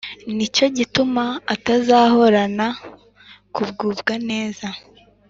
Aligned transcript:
ni 0.35 0.47
cyo 0.55 0.65
gituma 0.77 1.23
atazahorana 1.53 2.67
kugubwa 3.55 4.13
neza 4.29 4.67